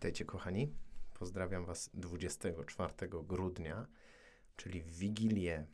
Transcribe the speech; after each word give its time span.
Witajcie 0.00 0.24
kochani. 0.24 0.74
Pozdrawiam 1.18 1.64
Was 1.64 1.90
24 1.94 2.94
grudnia, 3.24 3.86
czyli 4.56 4.82
w 4.82 4.98
Wigilię 4.98 5.66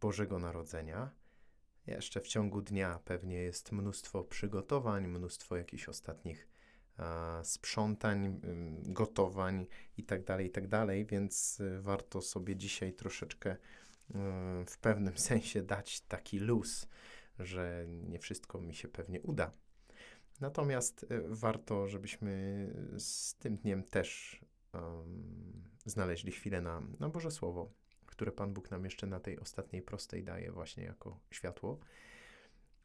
Bożego 0.00 0.38
Narodzenia. 0.38 1.10
Jeszcze 1.86 2.20
w 2.20 2.26
ciągu 2.26 2.62
dnia 2.62 3.00
pewnie 3.04 3.36
jest 3.36 3.72
mnóstwo 3.72 4.24
przygotowań, 4.24 5.06
mnóstwo 5.06 5.56
jakichś 5.56 5.88
ostatnich 5.88 6.48
a, 6.96 7.40
sprzątań, 7.44 8.40
gotowań 8.82 9.66
itd., 9.96 10.24
tak 10.24 10.40
itd., 10.40 10.68
tak 10.86 11.06
więc 11.06 11.60
y, 11.60 11.80
warto 11.80 12.22
sobie 12.22 12.56
dzisiaj 12.56 12.92
troszeczkę 12.92 13.52
y, 13.52 13.56
w 14.66 14.78
pewnym 14.80 15.18
sensie 15.28 15.62
dać 15.62 16.00
taki 16.00 16.38
luz, 16.38 16.88
że 17.38 17.86
nie 17.88 18.18
wszystko 18.18 18.60
mi 18.60 18.74
się 18.74 18.88
pewnie 18.88 19.20
uda 19.22 19.52
Natomiast 20.40 21.02
y, 21.02 21.22
warto, 21.28 21.88
żebyśmy 21.88 22.66
z 22.98 23.34
tym 23.34 23.56
dniem 23.56 23.84
też 23.84 24.40
um, 24.72 25.62
znaleźli 25.84 26.32
chwilę 26.32 26.60
na, 26.60 26.82
na 27.00 27.08
Boże 27.08 27.30
Słowo, 27.30 27.72
które 28.06 28.32
Pan 28.32 28.54
Bóg 28.54 28.70
nam 28.70 28.84
jeszcze 28.84 29.06
na 29.06 29.20
tej 29.20 29.38
ostatniej 29.38 29.82
prostej 29.82 30.24
daje 30.24 30.52
właśnie 30.52 30.84
jako 30.84 31.20
światło. 31.30 31.78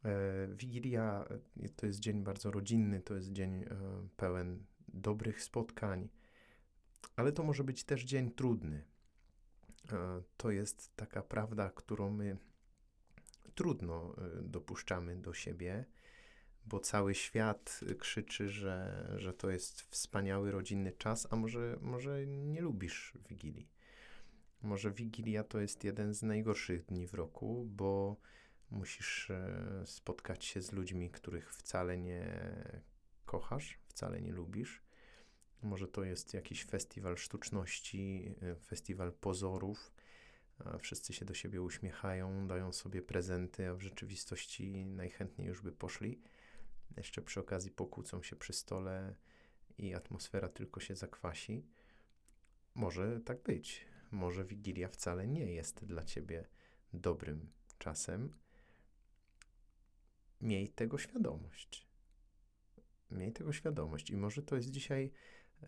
E, 0.05 0.47
Wigilia 0.47 1.25
e, 1.63 1.69
to 1.69 1.85
jest 1.85 1.99
dzień 1.99 2.23
bardzo 2.23 2.51
rodzinny, 2.51 3.01
to 3.01 3.15
jest 3.15 3.31
dzień 3.31 3.63
e, 3.63 3.67
pełen 4.17 4.65
dobrych 4.87 5.43
spotkań, 5.43 6.09
ale 7.15 7.31
to 7.31 7.43
może 7.43 7.63
być 7.63 7.83
też 7.83 8.03
dzień 8.03 8.31
trudny. 8.31 8.83
E, 9.91 10.21
to 10.37 10.51
jest 10.51 10.95
taka 10.95 11.21
prawda, 11.21 11.69
którą 11.69 12.09
my 12.09 12.37
trudno 13.55 14.15
e, 14.17 14.43
dopuszczamy 14.43 15.17
do 15.17 15.33
siebie 15.33 15.85
bo 16.65 16.79
cały 16.79 17.15
świat 17.15 17.79
krzyczy, 17.99 18.49
że, 18.49 19.07
że 19.17 19.33
to 19.33 19.49
jest 19.49 19.81
wspaniały 19.81 20.51
rodzinny 20.51 20.91
czas, 20.91 21.27
a 21.29 21.35
może, 21.35 21.77
może 21.81 22.27
nie 22.27 22.61
lubisz 22.61 23.13
Wigilii. 23.29 23.69
Może 24.61 24.91
Wigilia 24.91 25.43
to 25.43 25.59
jest 25.59 25.83
jeden 25.83 26.13
z 26.13 26.23
najgorszych 26.23 26.85
dni 26.85 27.07
w 27.07 27.13
roku, 27.13 27.65
bo 27.69 28.17
musisz 28.71 29.29
e, 29.29 29.83
spotkać 29.85 30.45
się 30.45 30.61
z 30.61 30.71
ludźmi, 30.71 31.09
których 31.09 31.53
wcale 31.53 31.97
nie 31.97 32.25
kochasz, 33.25 33.79
wcale 33.87 34.21
nie 34.21 34.31
lubisz. 34.31 34.83
Może 35.61 35.87
to 35.87 36.03
jest 36.03 36.33
jakiś 36.33 36.65
festiwal 36.65 37.17
sztuczności, 37.17 38.35
e, 38.41 38.55
festiwal 38.55 39.13
pozorów. 39.13 39.91
Wszyscy 40.79 41.13
się 41.13 41.25
do 41.25 41.33
siebie 41.33 41.61
uśmiechają, 41.61 42.47
dają 42.47 42.73
sobie 42.73 43.01
prezenty, 43.01 43.67
a 43.67 43.75
w 43.75 43.81
rzeczywistości 43.81 44.85
najchętniej 44.85 45.47
już 45.47 45.61
by 45.61 45.71
poszli 45.71 46.21
jeszcze 46.97 47.21
przy 47.21 47.39
okazji 47.39 47.71
pokłócą 47.71 48.23
się 48.23 48.35
przy 48.35 48.53
stole 48.53 49.15
i 49.77 49.93
atmosfera 49.93 50.49
tylko 50.49 50.79
się 50.79 50.95
zakwasi. 50.95 51.65
Może 52.75 53.19
tak 53.19 53.43
być. 53.43 53.85
Może 54.11 54.45
Wigilia 54.45 54.87
wcale 54.87 55.27
nie 55.27 55.53
jest 55.53 55.85
dla 55.85 56.03
ciebie 56.03 56.47
dobrym 56.93 57.51
czasem. 57.77 58.33
Miej 60.41 60.69
tego 60.69 60.97
świadomość. 60.97 61.87
Miej 63.11 63.33
tego 63.33 63.53
świadomość. 63.53 64.09
I 64.09 64.17
może 64.17 64.43
to 64.43 64.55
jest 64.55 64.69
dzisiaj 64.69 65.11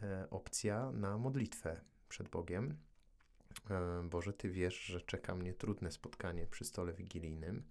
e, 0.02 0.28
opcja 0.30 0.92
na 0.92 1.18
modlitwę 1.18 1.82
przed 2.10 2.30
Bogiem. 2.30 2.78
E, 3.70 4.04
Boże, 4.10 4.34
Ty 4.34 4.50
wiesz, 4.50 4.80
że 4.80 5.02
czeka 5.02 5.36
mnie 5.36 5.54
trudne 5.54 5.92
spotkanie 5.92 6.48
przy 6.48 6.66
stole 6.66 6.94
wigilijnym. 6.94 7.64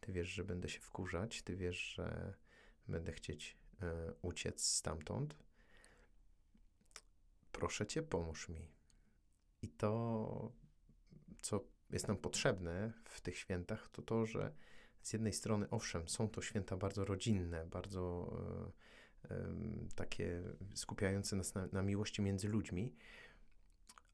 Ty 0.00 0.12
wiesz, 0.12 0.28
że 0.28 0.44
będę 0.44 0.68
się 0.68 0.80
wkurzać. 0.80 1.42
Ty 1.42 1.56
wiesz, 1.56 1.94
że 1.94 2.34
będę 2.88 3.12
chcieć 3.12 3.56
e, 3.82 4.12
uciec 4.22 4.64
stamtąd. 4.64 5.36
Proszę 7.52 7.86
Cię, 7.86 8.02
pomóż 8.02 8.48
mi. 8.48 8.68
I 9.62 9.68
to, 9.68 10.52
co 11.42 11.64
jest 11.90 12.08
nam 12.08 12.16
potrzebne 12.16 12.92
w 13.04 13.20
tych 13.20 13.38
świętach, 13.38 13.88
to 13.88 14.02
to, 14.02 14.26
że 14.26 14.54
z 15.02 15.12
jednej 15.12 15.32
strony, 15.32 15.70
owszem, 15.70 16.08
są 16.08 16.28
to 16.28 16.42
święta 16.42 16.76
bardzo 16.76 17.04
rodzinne, 17.04 17.66
bardzo 17.66 18.32
e, 19.30 19.34
e, 19.34 19.54
takie 19.94 20.42
skupiające 20.74 21.36
nas 21.36 21.54
na, 21.54 21.66
na 21.72 21.82
miłości 21.82 22.22
między 22.22 22.48
ludźmi, 22.48 22.94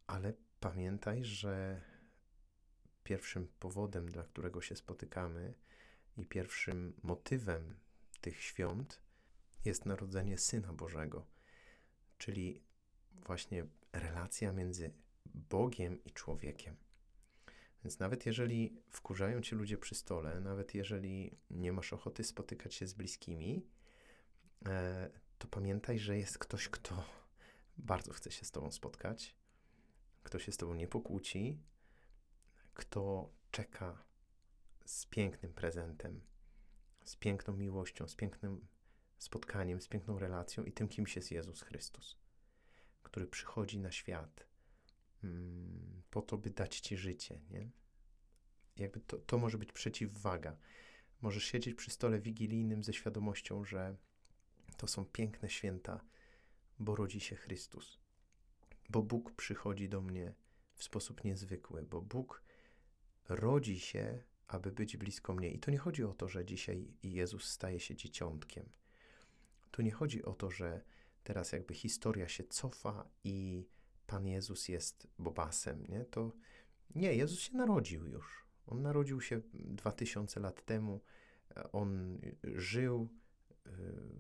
ale 0.07 0.33
pamiętaj, 0.61 1.25
że 1.25 1.81
pierwszym 3.05 3.49
powodem, 3.59 4.09
dla 4.09 4.25
którego 4.25 4.61
się 4.61 4.77
spotykamy 4.77 5.55
i 6.17 6.27
pierwszym 6.27 6.93
motywem 7.03 7.77
tych 8.21 8.43
świąt 8.43 9.03
jest 9.65 9.87
narodzenie 9.87 10.39
Syna 10.39 10.73
Bożego, 10.73 11.27
czyli 12.19 12.63
właśnie 13.13 13.67
relacja 13.93 14.53
między 14.53 14.93
Bogiem 15.27 16.05
i 16.05 16.11
człowiekiem. 16.11 16.77
Więc 17.85 17.99
nawet 17.99 18.27
jeżeli 18.27 18.77
wkurzają 18.91 19.41
cię 19.41 19.57
ludzie 19.57 19.79
przy 19.79 19.95
stole, 19.95 20.41
nawet 20.41 20.75
jeżeli 20.75 21.39
nie 21.51 21.73
masz 21.73 21.93
ochoty 21.93 22.25
spotykać 22.25 22.75
się 22.75 22.87
z 22.87 22.95
bliskimi, 22.95 23.67
e, 24.67 25.11
to 25.39 25.49
pamiętaj, 25.49 25.99
że 25.99 26.19
jest 26.19 26.39
ktoś, 26.39 26.69
kto 26.69 27.05
bardzo 27.79 28.13
chce 28.13 28.31
się 28.31 28.45
z 28.45 28.51
tobą 28.51 28.73
spotkać, 28.73 29.37
kto 30.23 30.39
się 30.39 30.53
z 30.53 30.57
tobą 30.57 30.75
nie 30.75 30.89
pokłóci, 30.89 31.59
kto 32.75 33.31
czeka 33.51 34.05
z 34.85 35.07
pięknym 35.07 35.53
prezentem, 35.53 36.21
z 37.05 37.17
piękną 37.17 37.57
miłością, 37.57 38.09
z 38.09 38.15
pięknym 38.15 38.67
spotkaniem, 39.19 39.81
z 39.81 39.89
piękną 39.89 40.19
relacją 40.19 40.65
i 40.65 40.73
tym, 40.73 40.89
kimś 40.89 41.17
jest 41.17 41.31
Jezus 41.31 41.63
Chrystus, 41.63 42.17
który 43.03 43.27
przychodzi 43.27 43.79
na 43.79 43.93
świat 43.93 44.47
mm, 45.25 46.03
po 46.11 46.23
to, 46.23 46.39
by 46.39 46.51
dać 46.51 46.81
Ci 46.81 46.97
życie, 46.97 47.41
nie? 47.51 47.71
Jakby 48.77 49.01
to, 49.01 49.19
to 49.19 49.39
może 49.39 49.59
być 49.59 49.73
przeciwwaga. 49.73 50.57
Możesz 51.21 51.45
siedzieć 51.45 51.75
przy 51.75 51.91
stole 51.91 52.21
wigilijnym 52.21 52.85
ze 52.85 52.93
świadomością, 52.93 53.65
że 53.65 53.97
to 54.77 54.87
są 54.87 55.05
piękne 55.05 55.51
święta, 55.51 56.05
bo 56.79 56.97
rodzi 56.97 57.21
się 57.21 57.37
Chrystus. 57.37 57.99
Bo 58.89 59.03
Bóg 59.03 59.33
przychodzi 59.33 59.89
do 59.89 60.01
mnie 60.01 60.35
w 60.75 60.85
sposób 60.85 61.25
niezwykły, 61.25 61.83
bo 61.83 62.03
Bóg 62.03 62.43
rodzi 63.29 63.81
się 63.81 64.23
aby 64.55 64.73
być 64.73 64.97
blisko 64.97 65.35
mnie. 65.35 65.51
I 65.51 65.59
to 65.59 65.71
nie 65.71 65.79
chodzi 65.79 66.05
o 66.05 66.15
to, 66.15 66.29
że 66.29 66.45
dzisiaj 66.45 66.95
Jezus 67.03 67.45
staje 67.45 67.81
się 67.81 67.97
dzieciątkiem. 67.97 68.69
Tu 69.71 69.83
nie 69.83 69.91
chodzi 69.91 70.25
o 70.25 70.35
to, 70.35 70.51
że 70.51 70.81
teraz 71.25 71.53
jakby 71.53 71.75
historia 71.75 72.29
się 72.29 72.45
cofa 72.45 73.09
i 73.25 73.67
Pan 74.07 74.27
Jezus 74.27 74.69
jest 74.69 75.07
bobasem, 75.19 75.87
nie? 75.89 76.05
To 76.05 76.33
nie, 76.95 77.15
Jezus 77.15 77.41
się 77.41 77.57
narodził 77.57 78.07
już. 78.07 78.45
On 78.67 78.83
narodził 78.83 79.21
się 79.21 79.41
dwa 79.55 79.93
tysiące 79.93 80.41
lat 80.41 80.65
temu. 80.65 81.01
On 81.73 82.21
żył, 82.43 83.09
y, 83.67 83.71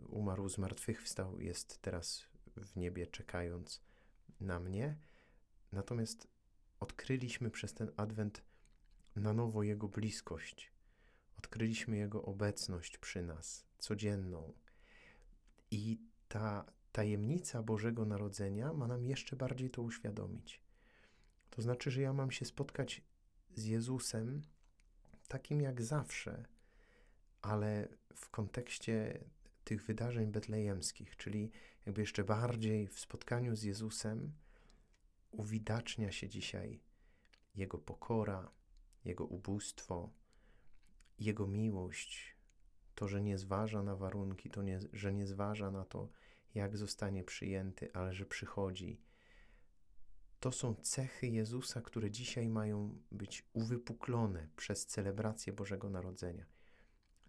umarł, 0.09 0.49
zmartwychwstał, 0.49 1.41
jest 1.41 1.83
teraz 1.83 2.27
w 2.57 2.77
niebie 2.77 3.07
czekając 3.07 3.83
na 4.41 4.61
mnie. 4.61 4.97
Natomiast 5.73 6.29
odkryliśmy 6.81 7.51
przez 7.51 7.75
ten 7.75 7.91
adwent 7.97 8.43
na 9.17 9.33
nowo 9.33 9.63
Jego 9.63 9.89
bliskość. 9.89 10.73
Odkryliśmy 11.39 11.97
Jego 11.97 12.23
obecność 12.23 12.99
przy 12.99 13.23
nas, 13.23 13.65
codzienną. 13.79 14.53
I 15.71 16.01
ta 16.29 16.73
tajemnica 16.93 17.63
Bożego 17.63 18.07
Narodzenia 18.07 18.73
ma 18.73 18.87
nam 18.87 19.07
jeszcze 19.07 19.37
bardziej 19.37 19.71
to 19.71 19.83
uświadomić. 19.83 20.63
To 21.51 21.63
znaczy, 21.63 21.91
że 21.91 22.03
ja 22.03 22.13
mam 22.13 22.31
się 22.31 22.45
spotkać 22.45 23.03
z 23.55 23.65
Jezusem 23.65 24.43
takim 25.29 25.61
jak 25.61 25.83
zawsze, 25.83 26.45
ale 27.43 27.89
w 28.15 28.29
kontekście 28.29 29.25
tych 29.65 29.85
wydarzeń 29.85 30.33
betlejemskich, 30.33 31.17
czyli 31.17 31.51
jakby 31.87 32.01
jeszcze 32.01 32.25
bardziej 32.25 32.89
w 32.89 33.01
spotkaniu 33.01 33.57
z 33.57 33.63
Jezusem 33.63 34.33
uwidacznia 35.31 36.13
się 36.13 36.29
dzisiaj 36.29 36.81
Jego 37.55 37.79
pokora, 37.79 38.51
jego 39.05 39.25
ubóstwo, 39.25 40.11
Jego 41.19 41.47
miłość, 41.47 42.37
to, 42.95 43.09
że 43.09 43.23
nie 43.23 43.39
zważa 43.39 43.83
na 43.83 43.97
warunki, 43.97 44.51
to 44.51 44.63
nie, 44.63 44.81
że 44.93 45.13
nie 45.13 45.27
zważa 45.27 45.71
na 45.71 45.85
to, 45.85 46.09
jak 46.55 46.77
zostanie 46.77 47.25
przyjęty, 47.25 47.93
ale 47.93 48.15
że 48.15 48.27
przychodzi. 48.27 49.01
To 50.41 50.53
są 50.53 50.75
cechy 50.75 51.27
Jezusa, 51.27 51.81
które 51.81 52.11
dzisiaj 52.11 52.49
mają 52.49 52.99
być 53.13 53.49
uwypuklone 53.53 54.49
przez 54.57 54.87
celebrację 54.87 55.53
Bożego 55.53 55.91
Narodzenia. 55.91 56.47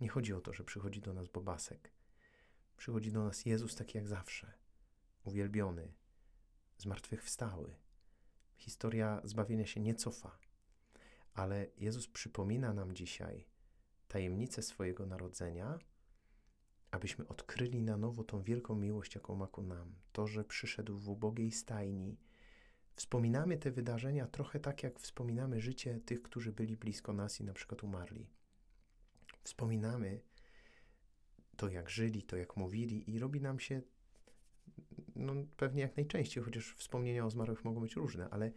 Nie 0.01 0.09
chodzi 0.09 0.33
o 0.33 0.41
to, 0.41 0.53
że 0.53 0.63
przychodzi 0.63 1.01
do 1.01 1.13
nas 1.13 1.27
Bobasek. 1.27 1.91
Przychodzi 2.77 3.11
do 3.11 3.23
nas 3.23 3.45
Jezus 3.45 3.75
tak 3.75 3.95
jak 3.95 4.07
zawsze, 4.07 4.53
uwielbiony, 5.23 5.93
zmartwychwstały. 6.77 7.75
Historia 8.57 9.21
zbawienia 9.23 9.65
się 9.65 9.79
nie 9.79 9.95
cofa. 9.95 10.37
Ale 11.33 11.67
Jezus 11.77 12.07
przypomina 12.07 12.73
nam 12.73 12.95
dzisiaj 12.95 13.45
tajemnicę 14.07 14.61
swojego 14.61 15.05
narodzenia 15.05 15.79
abyśmy 16.91 17.27
odkryli 17.27 17.81
na 17.81 17.97
nowo 17.97 18.23
tą 18.23 18.41
wielką 18.43 18.75
miłość, 18.75 19.15
jaką 19.15 19.35
ma 19.35 19.47
ku 19.47 19.61
nam. 19.61 19.95
To, 20.11 20.27
że 20.27 20.43
przyszedł 20.43 20.97
w 20.97 21.09
ubogiej 21.09 21.51
stajni. 21.51 22.17
Wspominamy 22.95 23.57
te 23.57 23.71
wydarzenia 23.71 24.27
trochę 24.27 24.59
tak, 24.59 24.83
jak 24.83 24.99
wspominamy 24.99 25.61
życie 25.61 25.99
tych, 26.05 26.21
którzy 26.21 26.51
byli 26.51 26.77
blisko 26.77 27.13
nas 27.13 27.39
i 27.39 27.43
na 27.43 27.53
przykład 27.53 27.83
umarli. 27.83 28.29
Wspominamy 29.39 30.21
to, 31.57 31.69
jak 31.69 31.89
żyli, 31.89 32.23
to, 32.23 32.37
jak 32.37 32.57
mówili, 32.57 33.11
i 33.11 33.19
robi 33.19 33.41
nam 33.41 33.59
się 33.59 33.81
no, 35.15 35.33
pewnie 35.57 35.81
jak 35.81 35.97
najczęściej, 35.97 36.43
chociaż 36.43 36.73
wspomnienia 36.75 37.25
o 37.25 37.29
zmarłych 37.29 37.65
mogą 37.65 37.81
być 37.81 37.95
różne, 37.95 38.29
ale, 38.29 38.51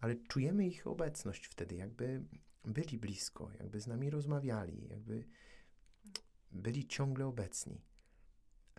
ale 0.00 0.16
czujemy 0.16 0.66
ich 0.66 0.86
obecność 0.86 1.46
wtedy, 1.46 1.74
jakby 1.74 2.24
byli 2.64 2.98
blisko, 2.98 3.50
jakby 3.58 3.80
z 3.80 3.86
nami 3.86 4.10
rozmawiali, 4.10 4.88
jakby 4.88 5.24
byli 6.52 6.86
ciągle 6.86 7.26
obecni. 7.26 7.82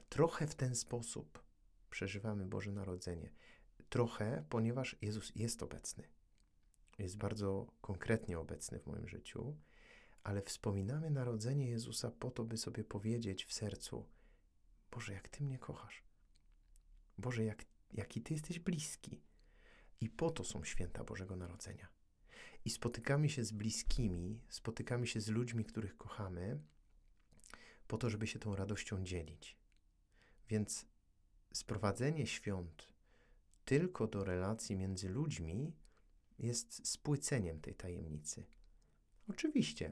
Trochę 0.09 0.47
w 0.47 0.55
ten 0.55 0.75
sposób 0.75 1.43
przeżywamy 1.89 2.45
Boże 2.45 2.71
Narodzenie. 2.71 3.31
Trochę, 3.89 4.43
ponieważ 4.49 4.95
Jezus 5.01 5.31
jest 5.35 5.63
obecny. 5.63 6.03
Jest 6.99 7.17
bardzo 7.17 7.67
konkretnie 7.81 8.39
obecny 8.39 8.79
w 8.79 8.85
moim 8.85 9.07
życiu, 9.07 9.57
ale 10.23 10.41
wspominamy 10.41 11.09
narodzenie 11.09 11.69
Jezusa 11.69 12.11
po 12.11 12.31
to, 12.31 12.43
by 12.43 12.57
sobie 12.57 12.83
powiedzieć 12.83 13.45
w 13.45 13.53
sercu: 13.53 14.05
Boże, 14.91 15.13
jak 15.13 15.29
Ty 15.29 15.43
mnie 15.43 15.59
kochasz. 15.59 16.03
Boże, 17.17 17.43
jak, 17.43 17.65
jaki 17.93 18.21
Ty 18.21 18.33
jesteś 18.33 18.59
bliski. 18.59 19.21
I 20.01 20.09
po 20.09 20.31
to 20.31 20.43
są 20.43 20.63
święta 20.63 21.03
Bożego 21.03 21.35
Narodzenia. 21.35 21.87
I 22.65 22.69
spotykamy 22.69 23.29
się 23.29 23.43
z 23.43 23.51
bliskimi, 23.51 24.41
spotykamy 24.49 25.07
się 25.07 25.21
z 25.21 25.27
ludźmi, 25.27 25.65
których 25.65 25.97
kochamy, 25.97 26.59
po 27.87 27.97
to, 27.97 28.09
żeby 28.09 28.27
się 28.27 28.39
tą 28.39 28.55
radością 28.55 29.03
dzielić. 29.03 29.57
Więc 30.49 30.85
sprowadzenie 31.53 32.27
świąt 32.27 32.93
tylko 33.65 34.07
do 34.07 34.23
relacji 34.23 34.75
między 34.75 35.09
ludźmi 35.09 35.73
jest 36.39 36.87
spłyceniem 36.87 37.59
tej 37.59 37.75
tajemnicy. 37.75 38.45
Oczywiście, 39.29 39.91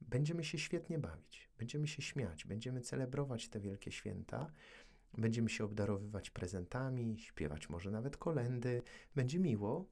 będziemy 0.00 0.44
się 0.44 0.58
świetnie 0.58 0.98
bawić, 0.98 1.50
będziemy 1.58 1.88
się 1.88 2.02
śmiać, 2.02 2.44
będziemy 2.44 2.80
celebrować 2.80 3.48
te 3.48 3.60
wielkie 3.60 3.92
święta, 3.92 4.52
będziemy 5.18 5.50
się 5.50 5.64
obdarowywać 5.64 6.30
prezentami, 6.30 7.18
śpiewać 7.18 7.68
może 7.68 7.90
nawet 7.90 8.16
kolendy, 8.16 8.82
będzie 9.14 9.38
miło, 9.38 9.88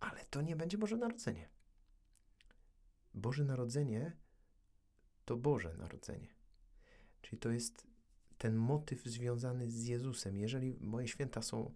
ale 0.00 0.24
to 0.24 0.42
nie 0.42 0.56
będzie 0.56 0.78
Boże 0.78 0.96
Narodzenie. 0.96 1.48
Boże 3.14 3.44
Narodzenie 3.44 4.16
to 5.24 5.36
Boże 5.36 5.74
Narodzenie. 5.78 6.34
Czyli 7.22 7.38
to 7.38 7.50
jest 7.50 7.86
ten 8.38 8.56
motyw 8.56 9.04
związany 9.04 9.70
z 9.70 9.86
Jezusem. 9.86 10.36
Jeżeli 10.36 10.76
moje 10.80 11.08
święta 11.08 11.42
są 11.42 11.74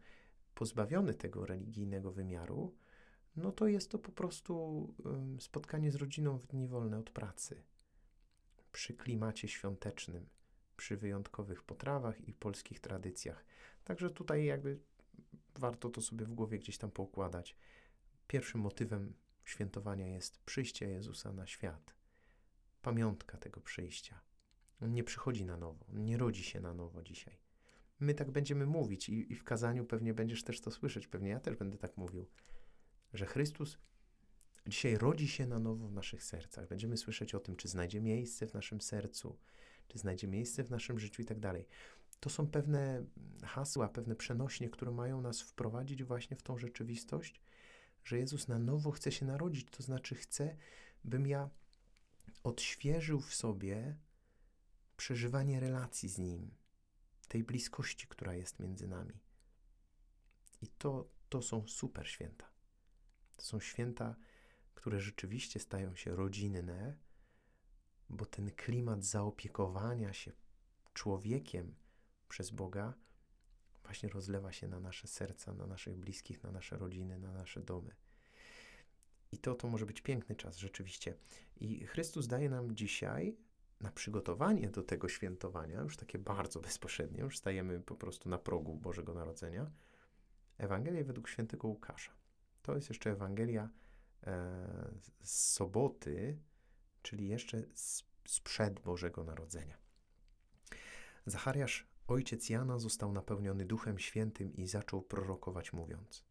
pozbawione 0.54 1.14
tego 1.14 1.46
religijnego 1.46 2.12
wymiaru, 2.12 2.74
no 3.36 3.52
to 3.52 3.66
jest 3.66 3.90
to 3.90 3.98
po 3.98 4.12
prostu 4.12 4.94
spotkanie 5.40 5.92
z 5.92 5.94
rodziną 5.94 6.38
w 6.38 6.46
dni 6.46 6.68
wolne 6.68 6.98
od 6.98 7.10
pracy. 7.10 7.62
Przy 8.72 8.94
klimacie 8.94 9.48
świątecznym, 9.48 10.26
przy 10.84 10.96
wyjątkowych 10.96 11.62
potrawach 11.62 12.28
i 12.28 12.32
polskich 12.32 12.80
tradycjach. 12.80 13.44
Także 13.84 14.10
tutaj 14.10 14.44
jakby 14.44 14.78
warto 15.58 15.90
to 15.90 16.00
sobie 16.00 16.26
w 16.26 16.32
głowie 16.32 16.58
gdzieś 16.58 16.78
tam 16.78 16.90
poukładać. 16.90 17.56
Pierwszym 18.26 18.60
motywem 18.60 19.14
świętowania 19.44 20.06
jest 20.06 20.38
przyjście 20.38 20.88
Jezusa 20.88 21.32
na 21.32 21.46
świat. 21.46 21.94
Pamiątka 22.82 23.38
tego 23.38 23.60
przyjścia. 23.60 24.20
On 24.80 24.92
nie 24.92 25.04
przychodzi 25.04 25.44
na 25.44 25.56
nowo, 25.56 25.86
on 25.88 26.04
nie 26.04 26.16
rodzi 26.16 26.44
się 26.44 26.60
na 26.60 26.74
nowo 26.74 27.02
dzisiaj. 27.02 27.38
My 28.00 28.14
tak 28.14 28.30
będziemy 28.30 28.66
mówić 28.66 29.08
i, 29.08 29.32
i 29.32 29.34
w 29.34 29.44
kazaniu 29.44 29.84
pewnie 29.84 30.14
będziesz 30.14 30.44
też 30.44 30.60
to 30.60 30.70
słyszeć, 30.70 31.06
pewnie 31.06 31.30
ja 31.30 31.40
też 31.40 31.56
będę 31.56 31.78
tak 31.78 31.96
mówił, 31.96 32.26
że 33.12 33.26
Chrystus 33.26 33.78
dzisiaj 34.66 34.98
rodzi 34.98 35.28
się 35.28 35.46
na 35.46 35.58
nowo 35.58 35.88
w 35.88 35.92
naszych 35.92 36.24
sercach. 36.24 36.68
Będziemy 36.68 36.96
słyszeć 36.96 37.34
o 37.34 37.40
tym, 37.40 37.56
czy 37.56 37.68
znajdzie 37.68 38.00
miejsce 38.00 38.46
w 38.46 38.54
naszym 38.54 38.80
sercu, 38.80 39.38
czy 39.88 39.98
znajdzie 39.98 40.28
miejsce 40.28 40.64
w 40.64 40.70
naszym 40.70 40.98
życiu 40.98 41.22
i 41.22 41.24
tak 41.24 41.40
dalej. 41.40 41.66
To 42.20 42.30
są 42.30 42.46
pewne 42.46 43.04
hasła, 43.42 43.88
pewne 43.88 44.16
przenośnie, 44.16 44.70
które 44.70 44.90
mają 44.90 45.20
nas 45.20 45.40
wprowadzić 45.40 46.04
właśnie 46.04 46.36
w 46.36 46.42
tą 46.42 46.58
rzeczywistość, 46.58 47.40
że 48.04 48.18
Jezus 48.18 48.48
na 48.48 48.58
nowo 48.58 48.90
chce 48.90 49.12
się 49.12 49.26
narodzić, 49.26 49.70
to 49.70 49.82
znaczy 49.82 50.14
chce, 50.14 50.56
bym 51.04 51.26
ja 51.26 51.50
odświeżył 52.44 53.20
w 53.20 53.34
sobie 53.34 53.96
przeżywanie 54.96 55.60
relacji 55.60 56.08
z 56.08 56.18
Nim, 56.18 56.50
tej 57.28 57.44
bliskości, 57.44 58.06
która 58.06 58.34
jest 58.34 58.60
między 58.60 58.88
nami. 58.88 59.20
I 60.62 60.68
to, 60.68 61.08
to 61.28 61.42
są 61.42 61.68
super 61.68 62.08
święta. 62.08 62.50
To 63.36 63.42
są 63.42 63.60
święta, 63.60 64.16
które 64.74 65.00
rzeczywiście 65.00 65.60
stają 65.60 65.96
się 65.96 66.16
rodzinne, 66.16 66.96
bo 68.10 68.26
ten 68.26 68.50
klimat 68.50 69.04
zaopiekowania 69.04 70.12
się 70.12 70.32
człowiekiem 70.94 71.74
przez 72.28 72.50
Boga 72.50 72.94
właśnie 73.84 74.08
rozlewa 74.08 74.52
się 74.52 74.68
na 74.68 74.80
nasze 74.80 75.08
serca, 75.08 75.54
na 75.54 75.66
naszych 75.66 75.96
bliskich, 75.96 76.42
na 76.42 76.50
nasze 76.50 76.76
rodziny, 76.78 77.18
na 77.18 77.32
nasze 77.32 77.60
domy. 77.60 77.94
I 79.32 79.38
to, 79.38 79.54
to 79.54 79.68
może 79.68 79.86
być 79.86 80.00
piękny 80.00 80.36
czas, 80.36 80.56
rzeczywiście. 80.56 81.14
I 81.56 81.86
Chrystus 81.86 82.26
daje 82.26 82.50
nam 82.50 82.76
dzisiaj 82.76 83.36
na 83.80 83.90
przygotowanie 83.90 84.70
do 84.70 84.82
tego 84.82 85.08
świętowania, 85.08 85.80
już 85.80 85.96
takie 85.96 86.18
bardzo 86.18 86.60
bezpośrednie, 86.60 87.20
już 87.20 87.38
stajemy 87.38 87.80
po 87.80 87.94
prostu 87.94 88.28
na 88.28 88.38
progu 88.38 88.74
Bożego 88.74 89.14
Narodzenia, 89.14 89.70
Ewangelię 90.58 91.04
według 91.04 91.28
świętego 91.28 91.68
Łukasza. 91.68 92.12
To 92.62 92.74
jest 92.74 92.88
jeszcze 92.88 93.10
Ewangelia 93.10 93.68
e, 94.22 94.94
z 95.22 95.52
soboty, 95.52 96.38
czyli 97.04 97.28
jeszcze 97.28 97.62
sprzed 98.24 98.80
Bożego 98.80 99.24
Narodzenia. 99.24 99.76
Zachariasz, 101.26 101.86
ojciec 102.08 102.48
Jana, 102.48 102.78
został 102.78 103.12
napełniony 103.12 103.64
Duchem 103.64 103.98
Świętym 103.98 104.56
i 104.56 104.66
zaczął 104.66 105.02
prorokować, 105.02 105.72
mówiąc: 105.72 106.24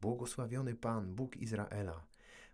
Błogosławiony 0.00 0.74
Pan, 0.74 1.14
Bóg 1.14 1.36
Izraela, 1.36 2.06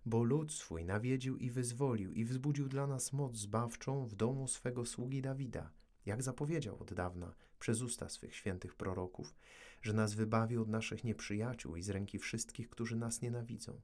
bo 0.07 0.25
lud 0.25 0.53
swój 0.53 0.85
nawiedził 0.85 1.37
i 1.37 1.51
wyzwolił 1.51 2.13
i 2.13 2.25
wzbudził 2.25 2.69
dla 2.69 2.87
nas 2.87 3.13
moc 3.13 3.37
zbawczą 3.37 4.07
w 4.07 4.15
domu 4.15 4.49
swego 4.49 4.87
sługi 4.87 5.23
Dawida, 5.23 5.71
jak 6.07 6.23
zapowiedział 6.23 6.79
od 6.79 6.95
dawna 6.95 7.35
przez 7.59 7.83
usta 7.83 8.09
swych 8.09 8.37
świętych 8.37 8.75
proroków, 8.75 9.35
że 9.83 9.93
nas 9.93 10.15
wybawi 10.15 10.57
od 10.57 10.69
naszych 10.69 11.05
nieprzyjaciół 11.05 11.77
i 11.77 11.83
z 11.83 11.91
ręki 11.91 12.19
wszystkich, 12.19 12.69
którzy 12.69 12.97
nas 12.97 13.23
nienawidzą, 13.23 13.81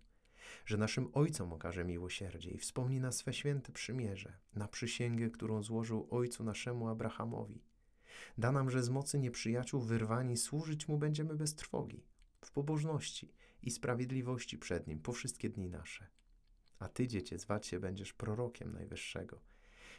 że 0.66 0.76
naszym 0.76 1.08
ojcom 1.12 1.52
okaże 1.52 1.84
miłosierdzie 1.84 2.50
i 2.50 2.58
wspomni 2.58 3.00
na 3.00 3.12
swe 3.12 3.32
święte 3.32 3.72
przymierze, 3.72 4.38
na 4.54 4.68
przysięgę, 4.68 5.30
którą 5.30 5.62
złożył 5.62 6.08
ojcu 6.10 6.44
naszemu 6.44 6.88
Abrahamowi. 6.88 7.62
Da 8.38 8.52
nam, 8.52 8.70
że 8.70 8.82
z 8.82 8.88
mocy 8.88 9.18
nieprzyjaciół 9.18 9.80
wyrwani 9.80 10.36
służyć 10.36 10.88
mu 10.88 10.98
będziemy 10.98 11.34
bez 11.34 11.54
trwogi, 11.54 12.04
w 12.44 12.50
pobożności 12.50 13.32
i 13.62 13.70
sprawiedliwości 13.70 14.58
przed 14.58 14.86
nim 14.86 15.00
po 15.00 15.12
wszystkie 15.12 15.50
dni 15.50 15.68
nasze. 15.68 16.06
A 16.78 16.88
ty, 16.88 17.08
dziecię, 17.08 17.38
zwać 17.38 17.66
się 17.66 17.80
będziesz 17.80 18.12
prorokiem 18.12 18.72
Najwyższego, 18.72 19.40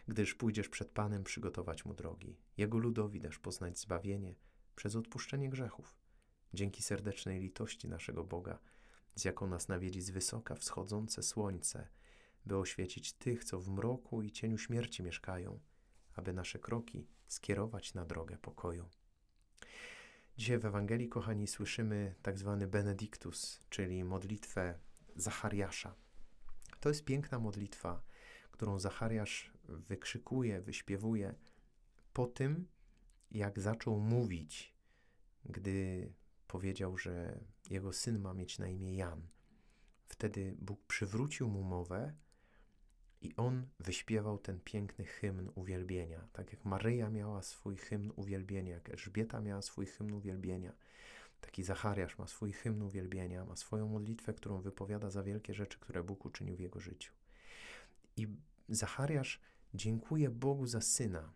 gdyż 0.07 0.35
pójdziesz 0.35 0.69
przed 0.69 0.89
Panem 0.91 1.23
przygotować 1.23 1.85
mu 1.85 1.93
drogi. 1.93 2.37
Jego 2.57 2.77
ludowi 2.77 3.19
dasz 3.19 3.39
poznać 3.39 3.79
zbawienie 3.79 4.35
przez 4.75 4.95
odpuszczenie 4.95 5.49
grzechów, 5.49 5.97
dzięki 6.53 6.83
serdecznej 6.83 7.39
litości 7.39 7.87
naszego 7.87 8.23
Boga, 8.23 8.59
z 9.15 9.25
jaką 9.25 9.47
nas 9.47 9.67
nawiedzi 9.67 10.01
z 10.01 10.09
wysoka 10.09 10.55
wschodzące 10.55 11.23
słońce, 11.23 11.87
by 12.45 12.57
oświecić 12.57 13.13
tych, 13.13 13.43
co 13.43 13.59
w 13.59 13.69
mroku 13.69 14.21
i 14.21 14.31
cieniu 14.31 14.57
śmierci 14.57 15.03
mieszkają, 15.03 15.59
aby 16.15 16.33
nasze 16.33 16.59
kroki 16.59 17.07
skierować 17.27 17.93
na 17.93 18.05
drogę 18.05 18.37
pokoju. 18.37 18.89
Dzisiaj 20.37 20.59
w 20.59 20.65
Ewangelii, 20.65 21.09
kochani, 21.09 21.47
słyszymy 21.47 22.15
tak 22.21 22.37
zwany 22.37 22.67
Benedictus, 22.67 23.59
czyli 23.69 24.03
modlitwę 24.03 24.79
Zachariasza. 25.15 25.95
To 26.79 26.89
jest 26.89 27.05
piękna 27.05 27.39
modlitwa, 27.39 28.03
którą 28.51 28.79
Zachariasz 28.79 29.53
wykrzykuje, 29.63 30.61
wyśpiewuje 30.61 31.35
po 32.13 32.27
tym, 32.27 32.67
jak 33.31 33.59
zaczął 33.59 33.99
mówić, 33.99 34.73
gdy 35.45 36.13
powiedział, 36.53 36.97
że 36.97 37.39
jego 37.69 37.93
syn 37.93 38.19
ma 38.19 38.33
mieć 38.33 38.59
na 38.59 38.67
imię 38.67 38.95
Jan. 38.95 39.27
Wtedy 40.07 40.55
Bóg 40.61 40.85
przywrócił 40.87 41.49
mu 41.49 41.63
mowę 41.63 42.13
i 43.21 43.35
on 43.35 43.67
wyśpiewał 43.79 44.37
ten 44.37 44.59
piękny 44.59 45.05
hymn 45.05 45.51
uwielbienia. 45.55 46.27
Tak 46.33 46.53
jak 46.53 46.65
Maryja 46.65 47.09
miała 47.09 47.41
swój 47.41 47.77
hymn 47.77 48.11
uwielbienia, 48.15 48.73
jak 48.73 48.89
Elżbieta 48.89 49.41
miała 49.41 49.61
swój 49.61 49.85
hymn 49.85 50.13
uwielbienia, 50.13 50.73
taki 51.41 51.63
Zachariasz 51.63 52.17
ma 52.17 52.27
swój 52.27 52.51
hymn 52.51 52.81
uwielbienia, 52.81 53.45
ma 53.45 53.55
swoją 53.55 53.87
modlitwę, 53.87 54.33
którą 54.33 54.61
wypowiada 54.61 55.09
za 55.09 55.23
wielkie 55.23 55.53
rzeczy, 55.53 55.79
które 55.79 56.03
Bóg 56.03 56.25
uczynił 56.25 56.55
w 56.55 56.59
jego 56.59 56.79
życiu. 56.79 57.13
I 58.17 58.27
Zachariasz 58.69 59.41
dziękuję 59.73 60.29
Bogu 60.29 60.67
za 60.67 60.81
syna, 60.81 61.33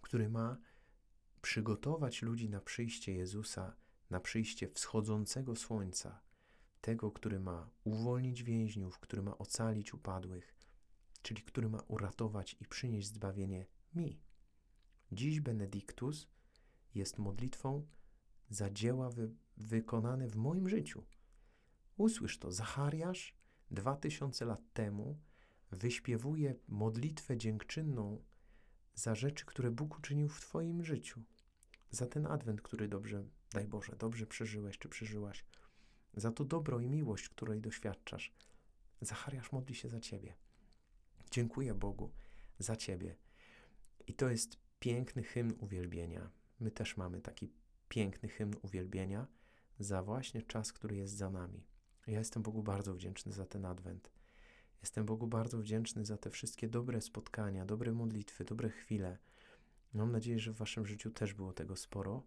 który 0.00 0.28
ma 0.28 0.58
przygotować 1.42 2.22
ludzi 2.22 2.50
na 2.50 2.60
przyjście 2.60 3.14
Jezusa, 3.14 3.76
na 4.12 4.20
przyjście 4.20 4.68
wschodzącego 4.68 5.56
słońca, 5.56 6.20
tego, 6.80 7.10
który 7.10 7.40
ma 7.40 7.70
uwolnić 7.84 8.42
więźniów, 8.42 8.98
który 8.98 9.22
ma 9.22 9.38
ocalić 9.38 9.94
upadłych, 9.94 10.54
czyli 11.22 11.42
który 11.42 11.68
ma 11.68 11.82
uratować 11.88 12.56
i 12.60 12.66
przynieść 12.66 13.08
zbawienie 13.08 13.66
mi. 13.94 14.20
Dziś 15.12 15.40
Benediktus 15.40 16.28
jest 16.94 17.18
modlitwą 17.18 17.86
za 18.48 18.70
dzieła 18.70 19.10
wy 19.10 19.34
wykonane 19.56 20.28
w 20.28 20.36
moim 20.36 20.68
życiu. 20.68 21.04
Usłysz 21.96 22.38
to, 22.38 22.52
Zachariasz 22.52 23.36
dwa 23.70 23.96
tysiące 23.96 24.44
lat 24.44 24.72
temu 24.72 25.18
wyśpiewuje 25.70 26.54
modlitwę 26.68 27.36
dziękczynną 27.36 28.24
za 28.94 29.14
rzeczy, 29.14 29.46
które 29.46 29.70
Bóg 29.70 29.98
uczynił 29.98 30.28
w 30.28 30.40
Twoim 30.40 30.84
życiu. 30.84 31.22
Za 31.90 32.06
ten 32.06 32.26
adwent, 32.26 32.62
który 32.62 32.88
dobrze, 32.88 33.24
daj 33.52 33.66
Boże, 33.66 33.96
dobrze 33.98 34.26
przeżyłeś 34.26 34.78
czy 34.78 34.88
przeżyłaś. 34.88 35.44
Za 36.14 36.32
to 36.32 36.44
dobro 36.44 36.80
i 36.80 36.88
miłość, 36.90 37.28
której 37.28 37.60
doświadczasz. 37.60 38.32
Zachariasz 39.00 39.52
modli 39.52 39.74
się 39.74 39.88
za 39.88 40.00
Ciebie. 40.00 40.34
Dziękuję 41.30 41.74
Bogu 41.74 42.12
za 42.58 42.76
Ciebie. 42.76 43.16
I 44.06 44.14
to 44.14 44.30
jest 44.30 44.56
piękny 44.80 45.22
hymn 45.22 45.54
uwielbienia. 45.58 46.30
My 46.60 46.70
też 46.70 46.96
mamy 46.96 47.20
taki 47.20 47.52
piękny 47.88 48.28
hymn 48.28 48.54
uwielbienia 48.62 49.26
za 49.78 50.02
właśnie 50.02 50.42
czas, 50.42 50.72
który 50.72 50.96
jest 50.96 51.16
za 51.16 51.30
nami. 51.30 51.66
Ja 52.06 52.18
jestem 52.18 52.42
Bogu 52.42 52.62
bardzo 52.62 52.94
wdzięczny 52.94 53.32
za 53.32 53.46
ten 53.46 53.64
adwent. 53.64 54.12
Jestem 54.80 55.06
Bogu 55.06 55.26
bardzo 55.26 55.58
wdzięczny 55.58 56.04
za 56.04 56.16
te 56.16 56.30
wszystkie 56.30 56.68
dobre 56.68 57.00
spotkania, 57.00 57.66
dobre 57.66 57.92
modlitwy, 57.92 58.44
dobre 58.44 58.70
chwile. 58.70 59.18
Mam 59.94 60.12
nadzieję, 60.12 60.38
że 60.38 60.52
w 60.52 60.56
Waszym 60.56 60.86
życiu 60.86 61.10
też 61.10 61.34
było 61.34 61.52
tego 61.52 61.76
sporo 61.76 62.22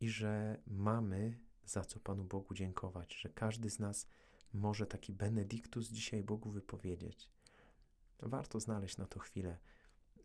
i 0.00 0.08
że 0.08 0.60
mamy 0.66 1.38
za 1.64 1.84
co 1.84 2.00
Panu 2.00 2.24
Bogu 2.24 2.54
dziękować, 2.54 3.14
że 3.14 3.28
każdy 3.28 3.70
z 3.70 3.78
nas 3.78 4.06
może 4.52 4.86
taki 4.86 5.12
benediktus 5.12 5.88
dzisiaj 5.88 6.24
Bogu 6.24 6.50
wypowiedzieć. 6.50 7.30
Warto 8.20 8.60
znaleźć 8.60 8.96
na 8.96 9.06
to 9.06 9.20
chwilę, 9.20 9.58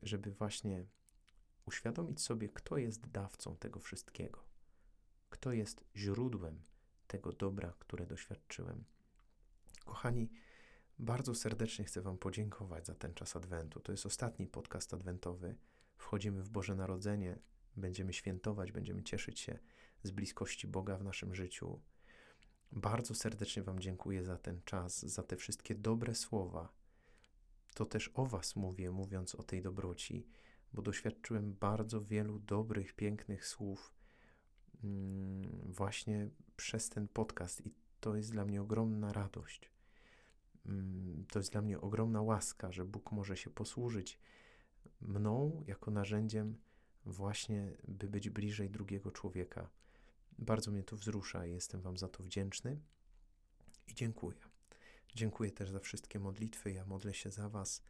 żeby 0.01 0.31
właśnie 0.31 0.85
uświadomić 1.65 2.21
sobie, 2.21 2.49
kto 2.49 2.77
jest 2.77 3.07
dawcą 3.07 3.55
tego 3.55 3.79
wszystkiego, 3.79 4.43
kto 5.29 5.51
jest 5.51 5.83
źródłem 5.95 6.61
tego 7.07 7.31
dobra, 7.31 7.73
które 7.79 8.05
doświadczyłem. 8.05 8.83
Kochani, 9.85 10.29
bardzo 10.99 11.35
serdecznie 11.35 11.85
chcę 11.85 12.01
Wam 12.01 12.17
podziękować 12.17 12.85
za 12.85 12.95
ten 12.95 13.13
czas 13.13 13.35
Adwentu. 13.35 13.79
To 13.79 13.91
jest 13.91 14.05
ostatni 14.05 14.47
podcast 14.47 14.93
adwentowy. 14.93 15.55
Wchodzimy 15.97 16.43
w 16.43 16.49
Boże 16.49 16.75
Narodzenie, 16.75 17.39
będziemy 17.75 18.13
świętować, 18.13 18.71
będziemy 18.71 19.03
cieszyć 19.03 19.39
się 19.39 19.59
z 20.03 20.11
bliskości 20.11 20.67
Boga 20.67 20.97
w 20.97 21.03
naszym 21.03 21.35
życiu. 21.35 21.79
Bardzo 22.71 23.15
serdecznie 23.15 23.63
Wam 23.63 23.79
dziękuję 23.79 24.23
za 24.23 24.37
ten 24.37 24.61
czas, 24.65 25.05
za 25.05 25.23
te 25.23 25.35
wszystkie 25.35 25.75
dobre 25.75 26.15
słowa. 26.15 26.73
To 27.73 27.85
też 27.85 28.11
o 28.13 28.25
Was 28.25 28.55
mówię, 28.55 28.91
mówiąc 28.91 29.35
o 29.35 29.43
tej 29.43 29.61
dobroci, 29.61 30.27
bo 30.73 30.81
doświadczyłem 30.81 31.53
bardzo 31.53 32.01
wielu 32.01 32.39
dobrych, 32.39 32.93
pięknych 32.93 33.47
słów 33.47 33.93
mm, 34.83 35.41
właśnie 35.65 36.29
przez 36.55 36.89
ten 36.89 37.07
podcast 37.07 37.65
i 37.65 37.73
to 37.99 38.15
jest 38.15 38.31
dla 38.31 38.45
mnie 38.45 38.61
ogromna 38.61 39.13
radość. 39.13 39.71
Mm, 40.65 41.25
to 41.31 41.39
jest 41.39 41.51
dla 41.51 41.61
mnie 41.61 41.81
ogromna 41.81 42.21
łaska, 42.21 42.71
że 42.71 42.85
Bóg 42.85 43.11
może 43.11 43.37
się 43.37 43.49
posłużyć 43.49 44.19
mną 45.01 45.63
jako 45.67 45.91
narzędziem 45.91 46.57
właśnie, 47.05 47.77
by 47.87 48.07
być 48.07 48.29
bliżej 48.29 48.69
drugiego 48.69 49.11
człowieka. 49.11 49.69
Bardzo 50.39 50.71
mnie 50.71 50.83
to 50.83 50.95
wzrusza 50.95 51.45
i 51.45 51.51
jestem 51.51 51.81
Wam 51.81 51.97
za 51.97 52.07
to 52.07 52.23
wdzięczny 52.23 52.79
i 53.87 53.95
dziękuję. 53.95 54.37
Dziękuję 55.15 55.51
też 55.51 55.69
za 55.69 55.79
wszystkie 55.79 56.19
modlitwy. 56.19 56.71
Ja 56.71 56.85
modlę 56.85 57.13
się 57.13 57.31
za 57.31 57.49
Was 57.49 57.83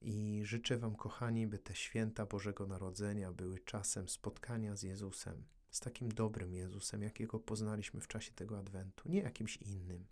i 0.00 0.40
życzę 0.44 0.78
Wam, 0.78 0.96
kochani, 0.96 1.46
by 1.46 1.58
te 1.58 1.74
święta 1.74 2.26
Bożego 2.26 2.66
Narodzenia 2.66 3.32
były 3.32 3.58
czasem 3.58 4.08
spotkania 4.08 4.76
z 4.76 4.82
Jezusem, 4.82 5.44
z 5.70 5.80
takim 5.80 6.12
dobrym 6.12 6.54
Jezusem, 6.54 7.02
jakiego 7.02 7.40
poznaliśmy 7.40 8.00
w 8.00 8.08
czasie 8.08 8.32
tego 8.32 8.58
Adwentu, 8.58 9.08
nie 9.08 9.20
jakimś 9.20 9.56
innym, 9.56 10.06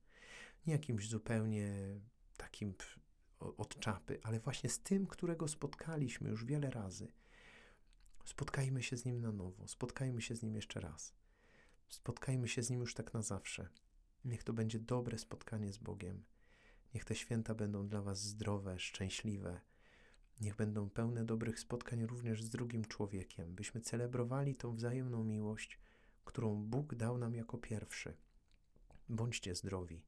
nie 0.67 0.73
jakimś 0.73 1.09
zupełnie 1.09 2.01
takim 2.37 2.75
od 3.39 3.81
czapy, 3.81 4.19
ale 4.23 4.41
właśnie 4.41 4.71
z 4.71 4.79
tym, 4.79 5.07
którego 5.07 5.49
spotkaliśmy 5.49 6.31
już 6.31 6.45
wiele 6.45 6.71
razy. 6.71 7.09
Spotkajmy 8.25 8.83
się 8.83 8.97
z 8.97 9.05
Nim 9.05 9.21
na 9.21 9.33
nowo, 9.33 9.69
spotkajmy 9.69 10.23
się 10.23 10.37
z 10.37 10.43
Nim 10.43 10.55
jeszcze 10.55 10.81
raz. 10.81 11.15
Spotkajmy 11.89 12.49
się 12.49 12.63
z 12.63 12.71
Nim 12.71 12.81
już 12.81 12.95
tak 12.95 13.15
na 13.15 13.23
zawsze. 13.23 13.69
Niech 14.25 14.45
to 14.45 14.53
będzie 14.53 14.81
dobre 14.81 15.19
spotkanie 15.19 15.73
z 15.73 15.79
Bogiem. 15.79 16.25
Niech 16.95 17.05
te 17.05 17.15
święta 17.15 17.55
będą 17.55 17.89
dla 17.89 18.03
Was 18.03 18.23
zdrowe, 18.23 18.79
szczęśliwe. 18.79 19.61
Niech 20.41 20.57
będą 20.57 20.91
pełne 20.91 21.25
dobrych 21.25 21.61
spotkań 21.61 22.07
również 22.07 22.43
z 22.43 22.51
drugim 22.51 22.85
człowiekiem, 22.85 23.55
byśmy 23.55 23.81
celebrowali 23.81 24.57
tą 24.57 24.75
wzajemną 24.75 25.25
miłość, 25.25 25.79
którą 26.25 26.65
Bóg 26.65 26.95
dał 26.95 27.19
nam 27.19 27.35
jako 27.35 27.59
pierwszy. 27.59 28.17
Bądźcie 29.09 29.55
zdrowi. 29.55 30.03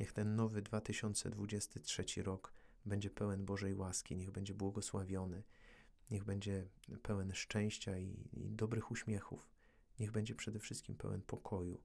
Niech 0.00 0.12
ten 0.12 0.36
nowy 0.36 0.62
2023 0.62 2.22
rok 2.22 2.52
będzie 2.86 3.10
pełen 3.10 3.44
Bożej 3.44 3.74
łaski, 3.74 4.16
niech 4.16 4.30
będzie 4.30 4.54
błogosławiony, 4.54 5.42
niech 6.10 6.24
będzie 6.24 6.68
pełen 7.02 7.34
szczęścia 7.34 7.98
i, 7.98 8.28
i 8.32 8.50
dobrych 8.50 8.90
uśmiechów, 8.90 9.50
niech 10.00 10.10
będzie 10.10 10.34
przede 10.34 10.58
wszystkim 10.58 10.96
pełen 10.96 11.22
pokoju 11.22 11.82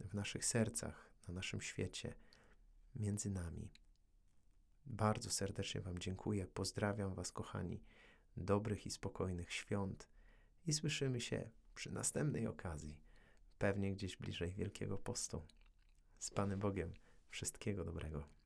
w 0.00 0.14
naszych 0.14 0.44
sercach, 0.44 1.10
na 1.28 1.34
naszym 1.34 1.60
świecie, 1.60 2.14
między 2.96 3.30
nami. 3.30 3.70
Bardzo 4.86 5.30
serdecznie 5.30 5.80
Wam 5.80 5.98
dziękuję, 5.98 6.46
pozdrawiam 6.46 7.14
Was, 7.14 7.32
kochani, 7.32 7.82
dobrych 8.36 8.86
i 8.86 8.90
spokojnych 8.90 9.52
świąt 9.52 10.08
i 10.66 10.72
słyszymy 10.72 11.20
się 11.20 11.50
przy 11.74 11.90
następnej 11.90 12.46
okazji, 12.46 13.00
pewnie 13.58 13.92
gdzieś 13.92 14.16
bliżej 14.16 14.52
Wielkiego 14.52 14.98
Postu. 14.98 15.42
Z 16.18 16.30
Panem 16.30 16.58
Bogiem. 16.58 16.94
Wszystkiego 17.30 17.84
dobrego. 17.84 18.39